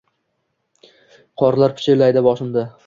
[1.43, 2.69] Qorlar pichirlaydi boshimda